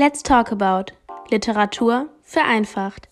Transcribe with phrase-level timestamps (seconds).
[0.00, 0.94] Let's Talk About
[1.30, 3.10] Literatur vereinfacht.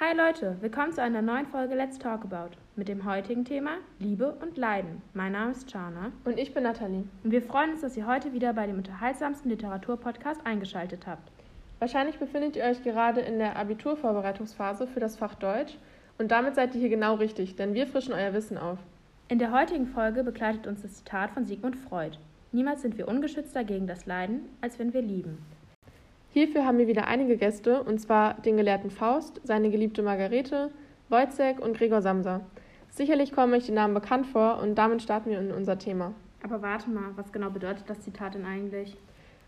[0.00, 4.34] Hi Leute, willkommen zu einer neuen Folge Let's Talk About mit dem heutigen Thema Liebe
[4.40, 5.02] und Leiden.
[5.12, 6.10] Mein Name ist Chana.
[6.24, 7.04] Und ich bin Nathalie.
[7.22, 11.30] Und wir freuen uns, dass ihr heute wieder bei dem unterhaltsamsten Literaturpodcast eingeschaltet habt.
[11.78, 15.76] Wahrscheinlich befindet ihr euch gerade in der Abiturvorbereitungsphase für das Fach Deutsch
[16.16, 18.78] und damit seid ihr hier genau richtig, denn wir frischen euer Wissen auf.
[19.28, 22.16] In der heutigen Folge begleitet uns das Zitat von Sigmund Freud.
[22.56, 25.36] Niemals sind wir ungeschützter gegen das Leiden, als wenn wir lieben.
[26.30, 30.70] Hierfür haben wir wieder einige Gäste, und zwar den Gelehrten Faust, seine geliebte Margarete,
[31.10, 32.40] Wojciech und Gregor Samsa.
[32.88, 36.14] Sicherlich kommen euch die Namen bekannt vor und damit starten wir in unser Thema.
[36.42, 38.96] Aber warte mal, was genau bedeutet das Zitat denn eigentlich?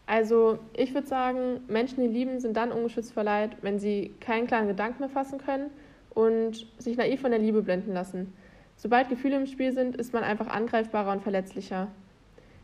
[0.05, 4.47] Also, ich würde sagen, Menschen, die lieben, sind dann ungeschützt vor Leid, wenn sie keinen
[4.47, 5.71] klaren Gedanken mehr fassen können
[6.11, 8.35] und sich naiv von der Liebe blenden lassen.
[8.77, 11.89] Sobald Gefühle im Spiel sind, ist man einfach angreifbarer und verletzlicher.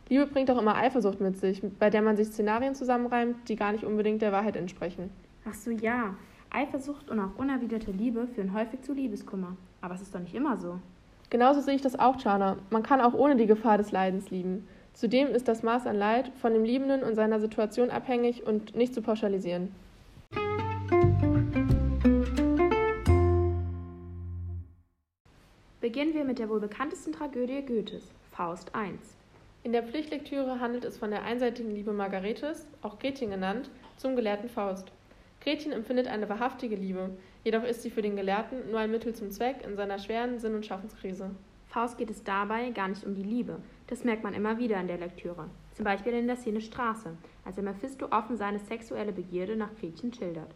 [0.08, 3.72] Liebe bringt auch immer Eifersucht mit sich, bei der man sich Szenarien zusammenreimt, die gar
[3.72, 5.10] nicht unbedingt der Wahrheit entsprechen.
[5.48, 6.14] Ach so, ja.
[6.50, 9.56] Eifersucht und auch unerwiderte Liebe führen häufig zu Liebeskummer.
[9.80, 10.78] Aber es ist doch nicht immer so.
[11.30, 12.58] Genauso sehe ich das auch, Chana.
[12.70, 14.68] Man kann auch ohne die Gefahr des Leidens lieben.
[14.92, 18.94] Zudem ist das Maß an Leid von dem Liebenden und seiner Situation abhängig und nicht
[18.94, 19.74] zu pauschalisieren.
[25.80, 28.92] Beginnen wir mit der wohl bekanntesten Tragödie Goethes, Faust I.
[29.64, 34.50] In der Pflichtlektüre handelt es von der einseitigen Liebe Margaretes, auch Gretchen genannt, zum Gelehrten
[34.50, 34.92] Faust.
[35.40, 37.08] Gretchen empfindet eine wahrhaftige Liebe,
[37.44, 40.54] jedoch ist sie für den Gelehrten nur ein Mittel zum Zweck in seiner schweren Sinn-
[40.54, 41.30] und Schaffenskrise.
[41.66, 43.56] Faust geht es dabei gar nicht um die Liebe.
[43.86, 45.48] Das merkt man immer wieder in der Lektüre.
[45.72, 50.12] Zum Beispiel in der Szene Straße, als er Mephisto offen seine sexuelle Begierde nach Gretchen
[50.12, 50.54] schildert.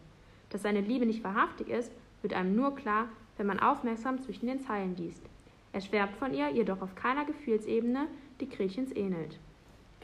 [0.51, 4.59] Dass seine Liebe nicht wahrhaftig ist, wird einem nur klar, wenn man aufmerksam zwischen den
[4.59, 5.23] Zeilen liest.
[5.71, 8.07] Er schwärmt von ihr, jedoch auf keiner Gefühlsebene,
[8.39, 9.37] die Gretchens ähnelt.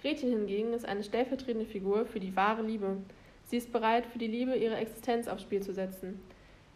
[0.01, 2.97] Gretchen hingegen ist eine stellvertretende Figur für die wahre Liebe.
[3.43, 6.19] Sie ist bereit, für die Liebe ihre Existenz aufs Spiel zu setzen.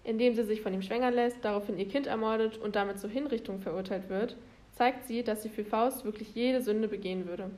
[0.03, 3.59] Indem sie sich von ihm schwängern lässt, daraufhin ihr Kind ermordet und damit zur Hinrichtung
[3.59, 4.35] verurteilt wird,
[4.71, 7.51] zeigt sie, dass sie für Faust wirklich jede Sünde begehen würde.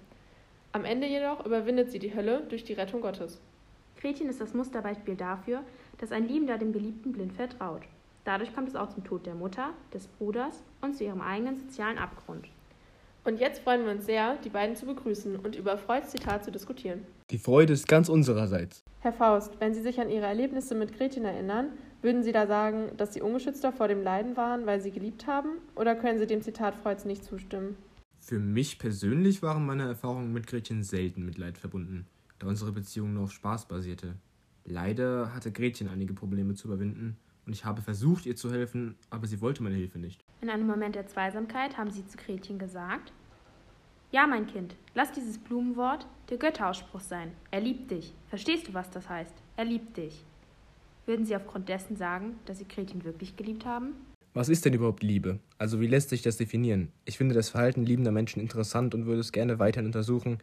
[0.73, 3.39] Am Ende jedoch überwindet sie die Hölle durch die Rettung Gottes.
[4.00, 5.63] Gretchen ist das Musterbeispiel dafür,
[6.00, 7.84] dass ein Liebender dem Geliebten blind vertraut.
[8.23, 11.97] Dadurch kommt es auch zum Tod der Mutter, des Bruders und zu ihrem eigenen sozialen
[11.97, 12.47] Abgrund.
[13.23, 16.51] Und jetzt freuen wir uns sehr, die beiden zu begrüßen und über Freuds Zitat zu
[16.51, 17.01] diskutieren.
[17.29, 18.83] Die Freude ist ganz unsererseits.
[18.99, 21.69] Herr Faust, wenn Sie sich an Ihre Erlebnisse mit Gretchen erinnern,
[22.01, 25.49] würden Sie da sagen, dass Sie ungeschützter vor dem Leiden waren, weil Sie geliebt haben?
[25.75, 27.75] Oder können Sie dem Zitat Freuds nicht zustimmen?
[28.19, 32.05] Für mich persönlich waren meine Erfahrungen mit Gretchen selten mit Leid verbunden,
[32.39, 34.15] da unsere Beziehung nur auf Spaß basierte.
[34.65, 39.28] Leider hatte Gretchen einige Probleme zu überwinden und ich habe versucht, ihr zu helfen, aber
[39.28, 40.22] sie wollte meine Hilfe nicht.
[40.41, 43.12] In einem Moment der Zweisamkeit haben sie zu Gretchen gesagt:
[44.12, 47.31] Ja, mein Kind, lass dieses Blumenwort der Götterausspruch sein.
[47.52, 48.13] Er liebt dich.
[48.28, 49.35] Verstehst du, was das heißt?
[49.57, 50.24] Er liebt dich.
[51.06, 53.96] Würden Sie aufgrund dessen sagen, dass Sie Gretchen wirklich geliebt haben?
[54.34, 55.40] Was ist denn überhaupt Liebe?
[55.58, 56.94] Also wie lässt sich das definieren?
[57.03, 60.38] Ich finde das Verhalten liebender Menschen interessant und würde es gerne weiterhin untersuchen.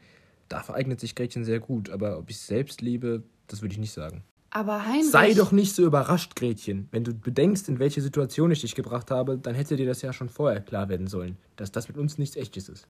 [0.48, 3.92] Da vereignet sich Gretchen sehr gut, aber ob ich selbst liebe, das würde ich nicht
[3.92, 4.24] sagen.
[4.50, 5.10] Aber Heinrich.
[5.10, 6.88] Sei doch nicht so überrascht, Gretchen.
[6.90, 10.12] Wenn du bedenkst, in welche Situation ich dich gebracht habe, dann hätte dir das ja
[10.12, 12.88] schon vorher klar werden sollen, dass das mit uns nichts Echtes ist.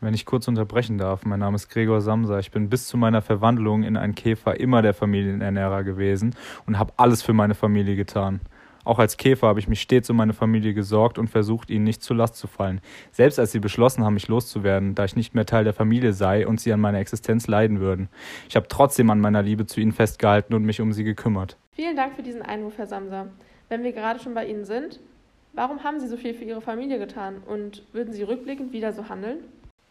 [0.00, 2.38] Wenn ich kurz unterbrechen darf, mein Name ist Gregor Samsa.
[2.38, 6.34] Ich bin bis zu meiner Verwandlung in einen Käfer immer der Familienernährer gewesen
[6.66, 8.40] und habe alles für meine Familie getan.
[8.86, 12.04] Auch als Käfer habe ich mich stets um meine Familie gesorgt und versucht, ihnen nicht
[12.04, 12.80] zur Last zu fallen.
[13.10, 16.46] Selbst als sie beschlossen haben, mich loszuwerden, da ich nicht mehr Teil der Familie sei
[16.46, 18.08] und sie an meiner Existenz leiden würden.
[18.48, 21.56] Ich habe trotzdem an meiner Liebe zu ihnen festgehalten und mich um sie gekümmert.
[21.72, 23.26] Vielen Dank für diesen Einwurf, Herr Samsa.
[23.68, 25.00] Wenn wir gerade schon bei Ihnen sind,
[25.52, 29.08] warum haben Sie so viel für Ihre Familie getan und würden Sie rückblickend wieder so
[29.08, 29.38] handeln?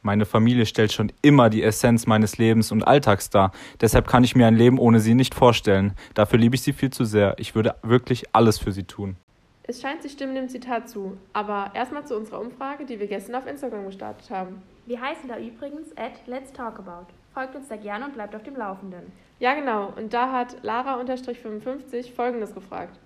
[0.05, 3.51] Meine Familie stellt schon immer die Essenz meines Lebens und Alltags dar.
[3.81, 5.95] Deshalb kann ich mir ein Leben ohne sie nicht vorstellen.
[6.13, 7.33] Dafür liebe ich sie viel zu sehr.
[7.39, 9.15] Ich würde wirklich alles für sie tun.
[9.63, 11.18] Es scheint, Sie stimmen dem Zitat zu.
[11.33, 14.62] Aber erstmal zu unserer Umfrage, die wir gestern auf Instagram gestartet haben.
[14.85, 17.07] Wir heißen da übrigens at Let's Talk About.
[17.33, 19.12] Folgt uns da gerne und bleibt auf dem Laufenden.
[19.39, 19.91] Ja, genau.
[19.97, 23.00] Und da hat Lara-55 folgendes gefragt.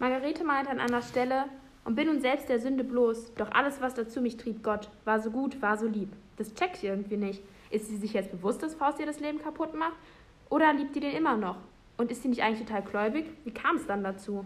[0.00, 1.44] Margarete meinte an einer Stelle,
[1.84, 5.20] und bin nun selbst der Sünde bloß, doch alles, was dazu mich trieb, Gott, war
[5.20, 6.12] so gut, war so lieb.
[6.42, 7.40] Das checkt sie irgendwie nicht.
[7.70, 9.94] Ist sie sich jetzt bewusst, dass Faust ihr das Leben kaputt macht?
[10.50, 11.56] Oder liebt die den immer noch?
[11.96, 13.26] Und ist sie nicht eigentlich total gläubig?
[13.44, 14.44] Wie kam es dann dazu?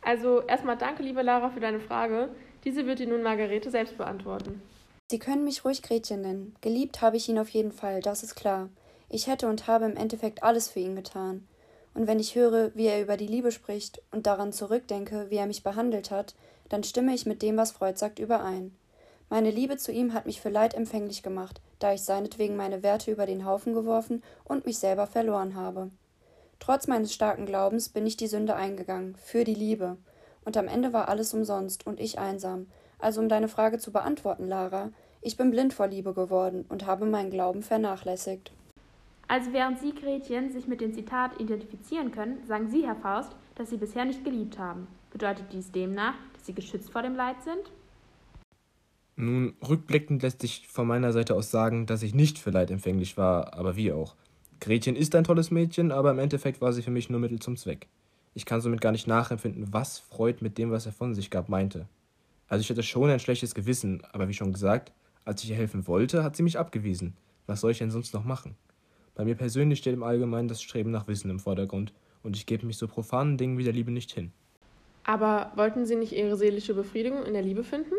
[0.00, 2.28] Also erstmal danke, liebe Lara, für deine Frage.
[2.62, 4.62] Diese wird dir nun Margarete selbst beantworten.
[5.10, 6.54] Sie können mich ruhig Gretchen nennen.
[6.60, 8.68] Geliebt habe ich ihn auf jeden Fall, das ist klar.
[9.08, 11.48] Ich hätte und habe im Endeffekt alles für ihn getan.
[11.94, 15.46] Und wenn ich höre, wie er über die Liebe spricht und daran zurückdenke, wie er
[15.46, 16.36] mich behandelt hat,
[16.68, 18.72] dann stimme ich mit dem, was Freud sagt, überein.
[19.34, 23.10] Meine Liebe zu ihm hat mich für Leid empfänglich gemacht, da ich seinetwegen meine Werte
[23.10, 25.90] über den Haufen geworfen und mich selber verloren habe.
[26.60, 29.96] Trotz meines starken Glaubens bin ich die Sünde eingegangen, für die Liebe.
[30.44, 32.68] Und am Ende war alles umsonst und ich einsam.
[33.00, 34.90] Also um deine Frage zu beantworten, Lara,
[35.20, 38.52] ich bin blind vor Liebe geworden und habe meinen Glauben vernachlässigt.
[39.26, 43.68] Also während Sie, Gretchen, sich mit dem Zitat identifizieren können, sagen Sie, Herr Faust, dass
[43.68, 44.86] Sie bisher nicht geliebt haben.
[45.10, 47.72] Bedeutet dies demnach, dass Sie geschützt vor dem Leid sind?
[49.16, 53.16] Nun, rückblickend lässt sich von meiner Seite aus sagen, dass ich nicht für Leid empfänglich
[53.16, 54.16] war, aber wie auch.
[54.60, 57.56] Gretchen ist ein tolles Mädchen, aber im Endeffekt war sie für mich nur Mittel zum
[57.56, 57.86] Zweck.
[58.34, 61.48] Ich kann somit gar nicht nachempfinden, was Freud mit dem, was er von sich gab,
[61.48, 61.86] meinte.
[62.48, 64.92] Also ich hatte schon ein schlechtes Gewissen, aber wie schon gesagt,
[65.24, 67.16] als ich ihr helfen wollte, hat sie mich abgewiesen.
[67.46, 68.56] Was soll ich denn sonst noch machen?
[69.14, 71.92] Bei mir persönlich steht im Allgemeinen das Streben nach Wissen im Vordergrund,
[72.24, 74.32] und ich gebe mich so profanen Dingen wie der Liebe nicht hin.
[75.04, 77.94] Aber wollten Sie nicht Ihre seelische Befriedigung in der Liebe finden?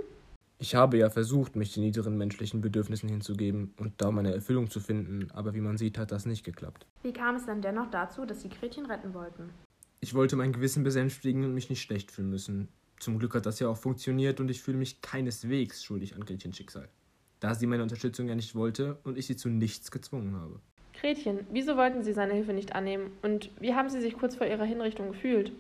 [0.65, 4.79] Ich habe ja versucht, mich den niederen menschlichen Bedürfnissen hinzugeben und da meine Erfüllung zu
[4.79, 6.88] finden, aber wie man sieht, hat das nicht geklappt.
[7.03, 9.51] Wie kam es dann dennoch dazu, dass Sie Gretchen retten wollten?
[10.00, 12.69] Ich wollte mein Gewissen besänftigen und mich nicht schlecht fühlen müssen.
[13.00, 16.57] Zum Glück hat das ja auch funktioniert und ich fühle mich keineswegs schuldig an Gretchens
[16.57, 16.89] Schicksal,
[17.41, 20.59] da sie meine Unterstützung ja nicht wollte und ich sie zu nichts gezwungen habe.
[21.00, 24.47] Gretchen, wieso wollten Sie seine Hilfe nicht annehmen und wie haben Sie sich kurz vor
[24.47, 25.51] Ihrer Hinrichtung gefühlt?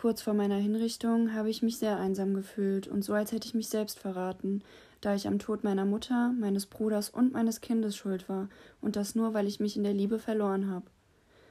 [0.00, 3.54] Kurz vor meiner Hinrichtung habe ich mich sehr einsam gefühlt und so, als hätte ich
[3.54, 4.62] mich selbst verraten,
[5.00, 8.48] da ich am Tod meiner Mutter, meines Bruders und meines Kindes schuld war,
[8.80, 10.86] und das nur, weil ich mich in der Liebe verloren habe.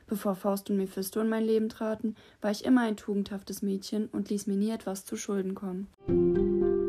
[0.06, 4.30] Bevor Faust und Mephisto in mein Leben traten, war ich immer ein tugendhaftes Mädchen und
[4.30, 6.87] ließ mir nie etwas zu Schulden kommen.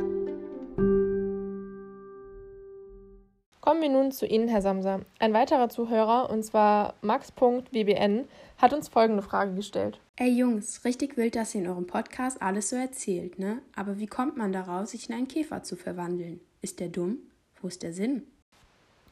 [3.78, 5.02] Kommen wir nun zu Ihnen, Herr Samser.
[5.20, 8.26] Ein weiterer Zuhörer, und zwar Max.wbn,
[8.56, 10.00] hat uns folgende Frage gestellt.
[10.16, 13.62] Ey Jungs, richtig wild, dass ihr in eurem Podcast alles so erzählt, ne?
[13.76, 16.40] Aber wie kommt man daraus, sich in einen Käfer zu verwandeln?
[16.60, 17.19] Ist der dumm?
[17.62, 18.25] Wo ist der Sinn?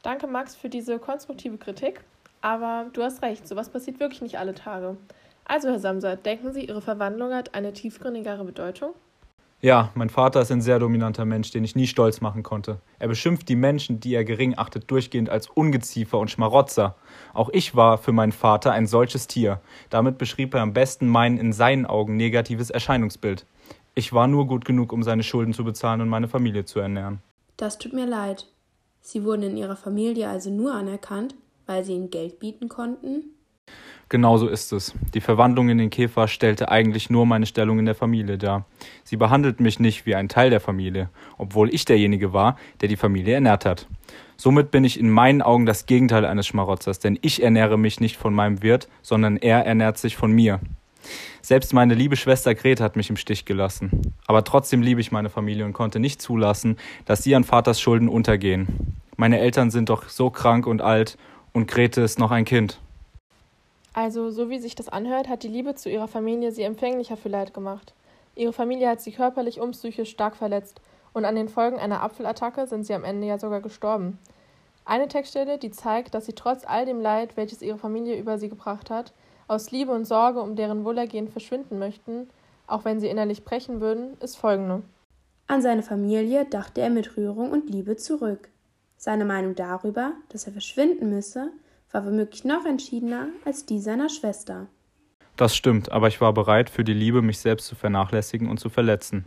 [0.03, 2.01] Danke, Max, für diese konstruktive Kritik.
[2.41, 4.97] Aber du hast recht, sowas passiert wirklich nicht alle Tage.
[5.45, 8.95] Also, Herr Samser, denken Sie, Ihre Verwandlung hat eine tiefgründigere Bedeutung?
[9.67, 12.79] Ja, mein Vater ist ein sehr dominanter Mensch, den ich nie stolz machen konnte.
[13.01, 16.95] Er beschimpft die Menschen, die er gering achtet, durchgehend als Ungeziefer und Schmarotzer.
[17.35, 19.61] Auch ich war für meinen Vater ein solches Tier.
[19.91, 23.45] Damit beschrieb er am besten mein in seinen Augen negatives Erscheinungsbild.
[23.97, 27.19] Ich war nur gut genug, um seine Schulden zu bezahlen und meine Familie zu ernähren.
[27.57, 28.47] Das tut mir leid.
[29.01, 31.35] Sie wurden in Ihrer Familie also nur anerkannt,
[31.67, 33.36] weil Sie ihnen Geld bieten konnten?
[34.09, 34.95] Genauso ist es.
[35.15, 38.65] Die Verwandlung in den Käfer stellte eigentlich nur meine Stellung in der Familie dar.
[39.03, 42.97] Sie behandelt mich nicht wie ein Teil der Familie, obwohl ich derjenige war, der die
[42.97, 43.89] Familie ernährt hat.
[44.37, 48.17] Somit bin ich in meinen Augen das Gegenteil eines Schmarotzers, denn ich ernähre mich nicht
[48.17, 50.61] von meinem Wirt, sondern er ernährt sich von mir.
[51.41, 54.15] Selbst meine liebe Schwester Grete hat mich im Stich gelassen.
[54.27, 56.77] Aber trotzdem liebe ich meine Familie und konnte nicht zulassen,
[57.07, 58.97] dass sie an Vaters Schulden untergehen.
[59.17, 61.19] Meine Eltern sind doch so krank und alt
[61.53, 62.79] und Grete ist noch ein Kind.
[63.97, 67.31] Also, so wie sich das anhört, hat die Liebe zu ihrer Familie sie empfänglicher für
[67.31, 67.95] Leid gemacht.
[68.35, 70.83] Ihre Familie hat sie körperlich und psychisch stark verletzt
[71.15, 74.19] und an den Folgen einer Apfelattacke sind sie am Ende ja sogar gestorben.
[74.85, 78.51] Eine Textstelle, die zeigt, dass sie trotz all dem Leid, welches ihre Familie über sie
[78.51, 79.15] gebracht hat,
[79.49, 82.29] aus Liebe und Sorge um deren Wohlergehen verschwinden möchten,
[82.67, 84.83] auch wenn sie innerlich brechen würden, ist folgende.
[85.47, 88.51] An seine Familie dachte er mit Rührung und Liebe zurück.
[88.99, 91.51] Seine Meinung darüber, dass er verschwinden müsse,
[91.93, 94.67] war womöglich noch entschiedener als die seiner Schwester.
[95.37, 98.71] Das stimmt, aber ich war bereit, für die Liebe mich selbst zu vernachlässigen und zu
[98.71, 99.25] verletzen.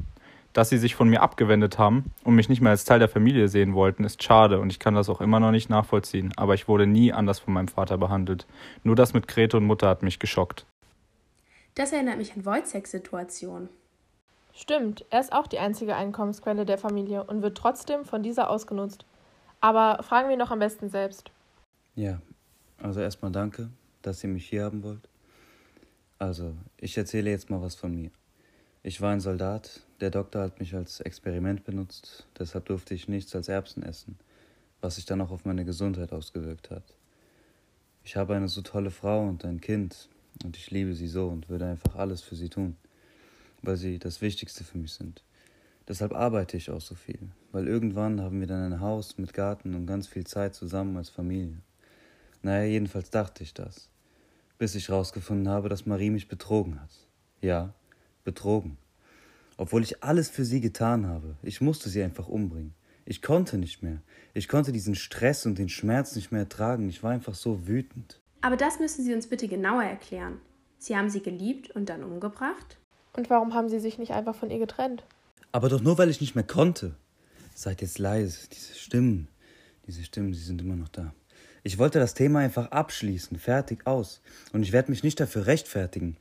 [0.53, 3.47] Dass sie sich von mir abgewendet haben und mich nicht mehr als Teil der Familie
[3.47, 6.67] sehen wollten, ist schade und ich kann das auch immer noch nicht nachvollziehen, aber ich
[6.67, 8.47] wurde nie anders von meinem Vater behandelt.
[8.83, 10.65] Nur das mit Grete und Mutter hat mich geschockt.
[11.75, 13.69] Das erinnert mich an Wojciechs Situation.
[14.53, 19.05] Stimmt, er ist auch die einzige Einkommensquelle der Familie und wird trotzdem von dieser ausgenutzt.
[19.61, 21.29] Aber fragen wir noch am besten selbst.
[21.95, 22.19] Ja,
[22.81, 23.69] also erstmal danke,
[24.01, 25.07] dass ihr mich hier haben wollt.
[26.17, 28.11] Also, ich erzähle jetzt mal was von mir.
[28.83, 33.35] Ich war ein Soldat, der Doktor hat mich als Experiment benutzt, deshalb durfte ich nichts
[33.35, 34.17] als Erbsen essen,
[34.79, 36.83] was sich dann auch auf meine Gesundheit ausgewirkt hat.
[38.05, 40.07] Ich habe eine so tolle Frau und ein Kind
[40.43, 42.77] und ich liebe sie so und würde einfach alles für sie tun,
[43.61, 45.23] weil sie das Wichtigste für mich sind.
[45.87, 47.19] Deshalb arbeite ich auch so viel,
[47.51, 51.09] weil irgendwann haben wir dann ein Haus mit Garten und ganz viel Zeit zusammen als
[51.09, 51.57] Familie.
[52.41, 53.89] Naja, jedenfalls dachte ich das,
[54.57, 56.89] bis ich herausgefunden habe, dass Marie mich betrogen hat.
[57.41, 57.73] Ja,
[58.23, 58.77] betrogen.
[59.57, 61.35] Obwohl ich alles für sie getan habe.
[61.43, 62.73] Ich musste sie einfach umbringen.
[63.05, 64.01] Ich konnte nicht mehr.
[64.33, 66.87] Ich konnte diesen Stress und den Schmerz nicht mehr ertragen.
[66.89, 68.21] Ich war einfach so wütend.
[68.41, 70.39] Aber das müssen Sie uns bitte genauer erklären.
[70.77, 72.77] Sie haben sie geliebt und dann umgebracht?
[73.13, 75.03] Und warum haben Sie sich nicht einfach von ihr getrennt?
[75.51, 76.95] Aber doch nur, weil ich nicht mehr konnte.
[77.53, 78.47] Seid jetzt leise.
[78.49, 79.27] Diese Stimmen,
[79.87, 81.13] diese Stimmen, die sind immer noch da.
[81.69, 84.21] Ich wollte das Thema einfach abschließen, fertig aus.
[84.53, 86.17] Und ich werde mich nicht dafür rechtfertigen.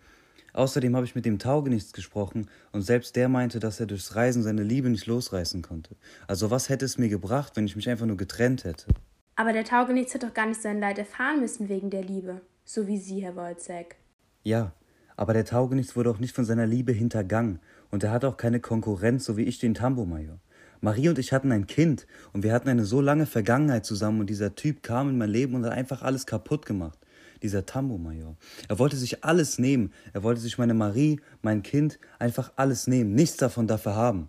[0.52, 4.42] Außerdem habe ich mit dem Taugenichts gesprochen und selbst der meinte, dass er durchs Reisen
[4.42, 5.96] seine Liebe nicht losreißen konnte.
[6.26, 8.88] Also was hätte es mir gebracht, wenn ich mich einfach nur getrennt hätte?
[9.36, 12.42] Aber der Taugenichts hat doch gar nicht sein Leid erfahren müssen wegen der Liebe.
[12.66, 13.96] So wie Sie, Herr Wolzek.
[14.42, 14.74] Ja,
[15.16, 18.60] aber der Taugenichts wurde auch nicht von seiner Liebe hintergangen und er hat auch keine
[18.60, 20.40] Konkurrenz, so wie ich den Tambo-Major.
[20.80, 24.30] Marie und ich hatten ein Kind und wir hatten eine so lange Vergangenheit zusammen und
[24.30, 26.99] dieser Typ kam in mein Leben und hat einfach alles kaputt gemacht.
[27.42, 28.37] Dieser Tambo-Major.
[28.68, 29.92] Er wollte sich alles nehmen.
[30.12, 33.14] Er wollte sich meine Marie, mein Kind, einfach alles nehmen.
[33.14, 34.28] Nichts davon dafür haben.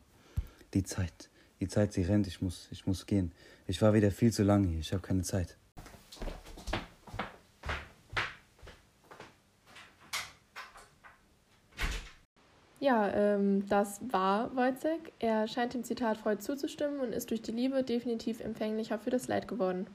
[0.76, 1.30] Die Zeit,
[1.60, 2.28] die Zeit, sie rennt.
[2.28, 3.32] Ich muss, ich muss gehen.
[3.66, 4.80] Ich war wieder viel zu lange hier.
[4.80, 5.59] Ich habe keine Zeit.
[12.80, 15.12] Ja, ähm, das war Wojciech.
[15.20, 19.28] Er scheint dem Zitat Freud zuzustimmen und ist durch die Liebe definitiv empfänglicher für das
[19.28, 19.88] Leid geworden.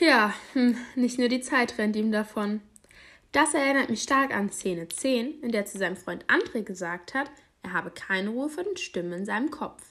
[0.00, 2.62] Ja, hm, nicht nur die Zeit rennt ihm davon.
[3.32, 7.30] Das erinnert mich stark an Szene 10, in der zu seinem Freund André gesagt hat,
[7.62, 9.82] er habe keine Ruhe für den Stimmen in seinem Kopf.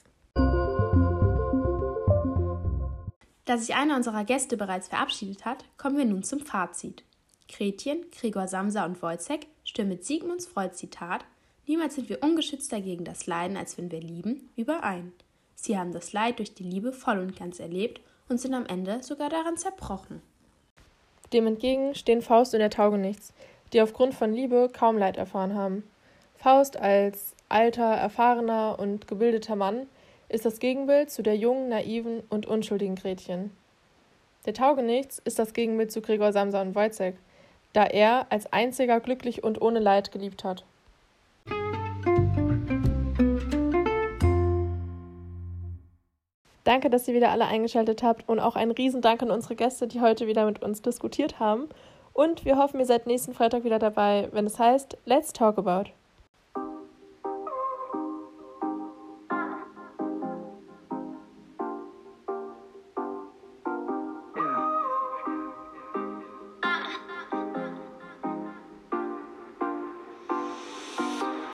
[3.44, 7.02] Da sich einer unserer Gäste bereits verabschiedet hat, kommen wir nun zum Fazit.
[7.48, 11.24] Gretchen, Gregor Samsa und Wojciech stimmen mit Sigmunds Freud-Zitat
[11.66, 15.12] Niemals sind wir ungeschützter gegen das Leiden, als wenn wir lieben, überein.
[15.54, 19.02] Sie haben das Leid durch die Liebe voll und ganz erlebt und sind am Ende
[19.02, 20.22] sogar daran zerbrochen.
[21.32, 23.32] Dem entgegen stehen Faust und der Taugenichts,
[23.72, 25.84] die aufgrund von Liebe kaum Leid erfahren haben.
[26.36, 29.86] Faust als alter, erfahrener und gebildeter Mann
[30.28, 33.52] ist das Gegenbild zu der jungen, naiven und unschuldigen Gretchen.
[34.46, 37.14] Der Taugenichts ist das Gegenbild zu Gregor Samsa und Wojciech,
[37.72, 40.64] da er als einziger glücklich und ohne Leid geliebt hat.
[46.64, 50.00] Danke, dass ihr wieder alle eingeschaltet habt und auch ein Riesendank an unsere Gäste, die
[50.00, 51.68] heute wieder mit uns diskutiert haben.
[52.12, 55.90] Und wir hoffen, ihr seid nächsten Freitag wieder dabei, wenn es heißt Let's Talk About.